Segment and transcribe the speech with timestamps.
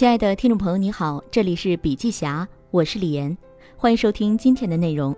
[0.00, 3.36] 亲爱的听众朋友，你好，这里是笔记侠，我是李岩，
[3.76, 5.14] 欢迎收听今天的内容。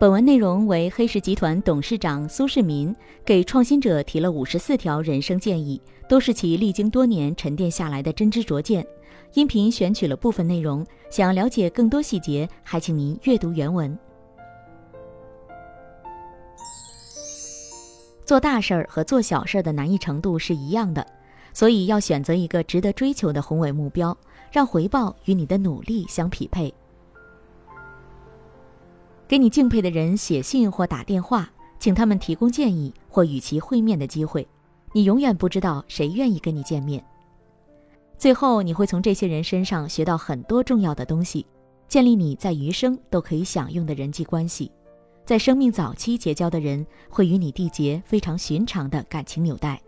[0.00, 5.78] 本文内容为黑石集团董事长苏世民给创新者提了五十四条人生建议，
[6.08, 8.82] 都是其历经多年沉淀下来的真知灼见。
[9.34, 13.94] 音频选取了部分内容，想要了解更多细节，还请您阅读原文。
[18.24, 21.06] 做大事儿和做小事儿的难易程度是一样的，
[21.54, 24.14] 所以要选择一个值得追求的宏伟目标，
[24.52, 26.74] 让回报与你的努力相匹配。
[29.26, 34.46] 给你敬佩的人写信或打电话，请他们提供建议或与其会面的机会。
[34.92, 37.02] 你永远不知道谁愿意跟你见面。
[38.16, 41.46] 最后，你会从这些人身上学到很多重要的东西，
[41.88, 44.70] 建立你在余生都可以享用的人际关系。
[45.24, 49.80] 在生命早期结交的人，会与你缔结非常寻常的感情纽带。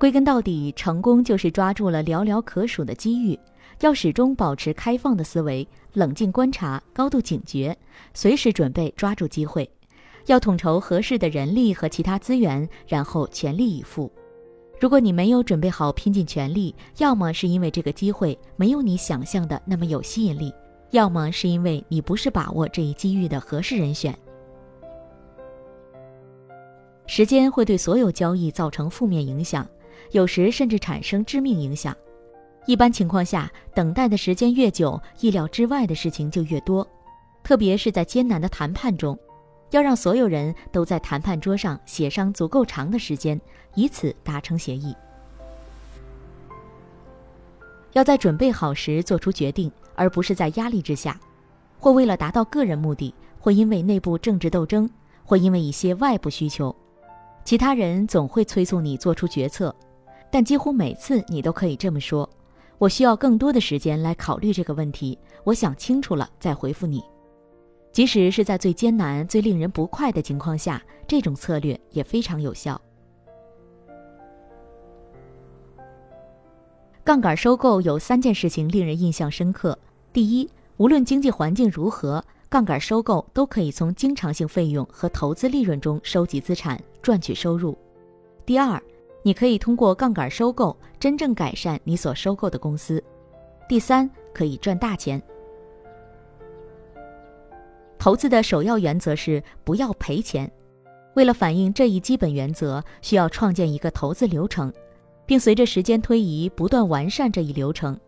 [0.00, 3.38] 归根到底，成功就是抓住了寥寥可数的机遇。
[3.80, 7.76] 要始终保持开放的思维，冷静观察，高度警觉，
[8.14, 9.70] 随时准备抓住机会。
[10.24, 14.10] 要统筹合适的人力和其他资源，然后全力以赴。
[14.80, 20.50] 如果你没有准备好拼尽全力，要么是因为这个机会没有你想象的那么有吸引力。
[20.92, 24.18] 要么是因为你不是把握这一机遇的合适人选。
[27.06, 29.68] 时间会对所有交易造成负面影响，
[30.12, 31.96] 有时甚至产生致命影响。
[32.66, 36.86] 一般情况下，等待的时间越久，意料之外的事情就越多。
[37.42, 39.18] 特别是在艰难的谈判中，
[39.70, 43.40] 要让所有人都在谈判桌上协商足够长的时间，
[43.74, 44.94] 以此达成协议。
[47.92, 49.70] 要在准备好时做出决定。
[49.96, 51.20] 而不是在压力之下，
[51.78, 54.88] 或为了达到个人目的，或因为内部政治斗争，
[55.26, 56.74] 或因为一些外部需求，
[57.44, 59.74] 其他人总会催促你做出决策。
[60.30, 62.28] 但几乎每次你都可以这么说
[62.78, 67.02] ：“我需要更多的时间来考虑这个问题，我想清楚了再回复你。”
[67.92, 72.80] 即使是在最艰难、最令人不快的情况下，这种策略也非常有效。
[77.02, 79.76] 杠杆收购有三件事情令人印象深刻。
[80.12, 87.76] 第一，无论经济环境如何，杠杆收购都可以从经常性费用和投资利润中收集资产，赚取收入。
[88.46, 88.80] 第二，
[89.22, 93.02] 你可以通过杠杆收购真正改善你所收购的公司。
[93.68, 95.20] 第三，可以赚大钱。
[97.98, 100.50] 投资的首要原则是不要赔钱。
[101.14, 104.72] 为了反映这一基本原则，需要创建一个投资流程，
[105.26, 107.98] 并随着时间推移不断完善这一流程。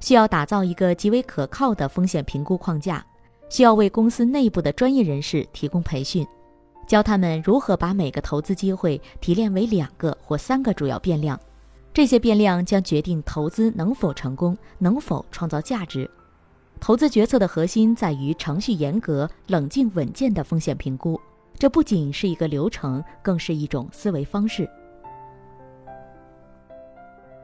[0.00, 3.04] 需要打造一个极为可靠的风险评估框架，
[3.48, 6.26] 需要为公司内部的专业人士提供培训，
[6.86, 11.38] 教他们如何把每个投资机会提炼为两个或三个主要变量，
[11.92, 16.10] 这些变量将决定投资能否成功，能否创造价值。
[16.80, 21.18] 投资决策的核心在于程序严格、冷静稳健的风险评估，
[21.58, 24.68] 这不仅是一个流程，更是一种思维方式。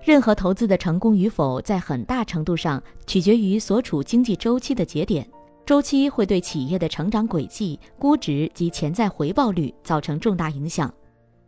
[0.02, 5.26] 任何投资的成功与否，在很大程度上取决于所处经济周期的节点。
[5.70, 10.92] 周期会对企业的成长轨迹、估值及潜在回报率造成重大影响。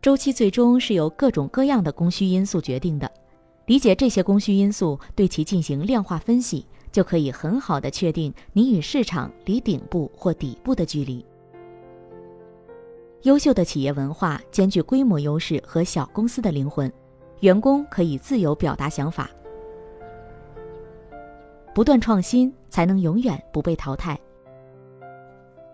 [0.00, 3.12] 周期最终是由各种各样的供需因素决定的。
[3.66, 11.26] 理解这些供需因素，对其进行量化分析，就可以很好的确定你与市场离顶部或底部的距离。
[13.22, 16.88] 优秀的企业文化兼具规模优势和小公司的灵魂。
[17.40, 19.28] 员工可以自由表达想法，
[21.74, 24.18] 不断创新才能永远不被淘汰。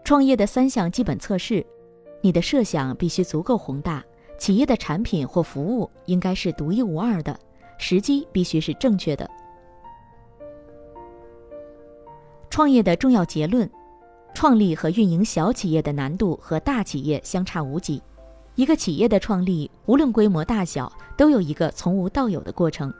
[0.04, 1.64] 创业的三项基本测试：
[2.20, 4.04] 你的设想必须足够宏大，
[4.38, 7.38] 企业的产品或服务应该是独一无二的，
[7.78, 9.28] 时机必须是正确的。
[12.48, 13.68] 创业的重要结论：
[14.32, 18.02] 创立和运营小企业的难度和大企业相差无几。
[18.54, 22.92] 一个企业的创立，无论规模大小，都有一个从无到有的过程。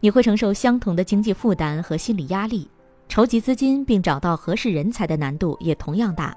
[0.00, 2.68] 你会承受相同的经济负担和心理压力，
[3.08, 6.36] 筹集资金并找到合适人才的难度也同样大。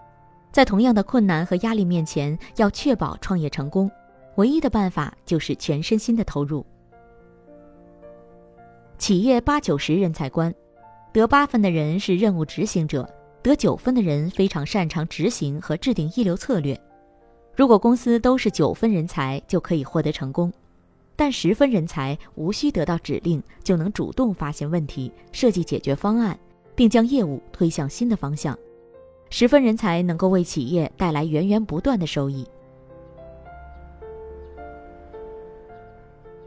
[0.52, 3.90] 在同样的困难和压力面前，要确保创业成功，
[4.36, 6.66] 唯一的办法就是全身心的投入。
[8.98, 10.54] 企业八九十人才观，
[11.14, 13.08] 得八分的人是任务执行者，
[13.42, 16.80] 得九分的人非常擅长执行和制定一流策略。
[17.56, 20.52] 如果公司都是九分人才，就可以获得成功；
[21.22, 26.36] 但十分人才无需得到指令，就能主动发现问题、设计解决方案，
[26.74, 28.58] 并将业务推向新的方向。
[29.30, 32.44] 十分人才能够为企业带来源源不断的收益。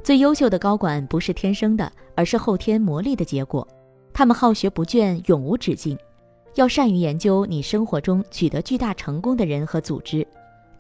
[0.03, 3.65] 最优秀的高管不是天生的，而是后天磨砺的结果。
[4.13, 5.97] 他们好学不倦，永无止境。
[6.57, 10.27] 要善于研究你生活中取得巨大成功的人和组织，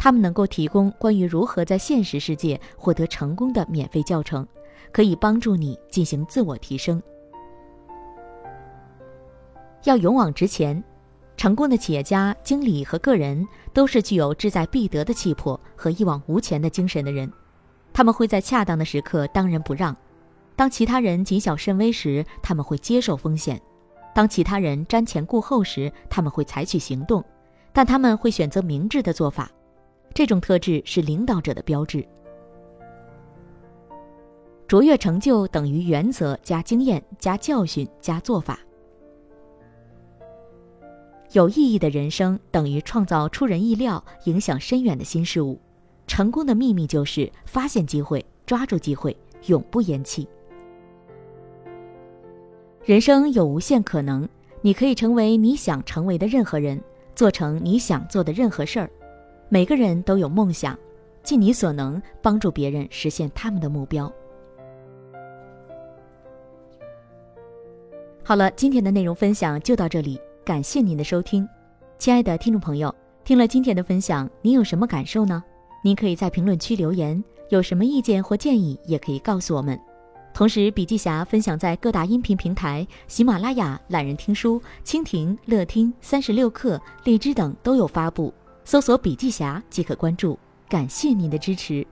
[0.04, 4.46] 他们能够提供关于如何在现实世界获得成功的免费教程，
[4.92, 7.02] 可以帮助你进行自我提升。
[9.84, 10.84] 要勇往直前。
[11.38, 17.32] 成功的企业家、经理和个人都是具有志在必得的气魄和一往无前的精神的人。
[17.90, 19.94] 他们会在恰当的时刻当仁不让；
[20.54, 23.56] 当其他人谨小慎微时，他们会接受风险；
[24.14, 27.24] 当其他人瞻前顾后时，他们会采取行动。
[27.72, 29.50] 但他们会选择明智的做法。
[30.14, 32.06] 这种特质是领导者的标志。
[34.68, 38.58] 卓越成就等于原则加经验加教训加做法。
[41.32, 45.60] 有意义的人生等于创造出人意料、影响深远的新事物。
[46.06, 49.16] 成功的秘密就是发现机会、抓住机会、
[49.46, 50.28] 永不言弃。
[52.84, 54.28] 人生有无限可能，
[54.60, 56.80] 你可以成为你想成为的任何人，
[57.14, 58.90] 做成你想做的任何事儿。
[59.54, 60.76] 每个人都有梦想，
[61.22, 64.12] 尽你所能帮助别人实现他们的目标。
[68.24, 70.20] 好了，今天的内容分享就到这里。
[70.44, 71.48] 感谢您的收听，
[71.98, 72.92] 亲爱的听众朋友，
[73.22, 75.40] 听了今天的分享，您有什么感受呢？
[75.84, 79.78] 您可以在评论区留言，有什么意见或建议也可以告诉我们。
[80.34, 88.34] 同时，笔记侠分享在各大音频平台、喜马拉雅、懒人听书、蜻蜓、乐听、三十六课、荔枝等都有发布，
[88.64, 90.38] 搜索“笔记侠”即可关注。
[90.68, 91.86] 感谢您的支持。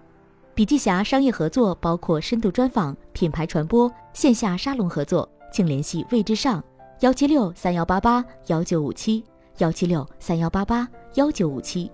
[0.55, 6.63] 笔记侠商业合作包括深度专访、品牌传播、线下沙龙合作，请联系魏之上。
[7.01, 9.25] 幺七六三幺八八幺九五七，
[9.59, 11.91] 幺七六三幺八八幺九五七。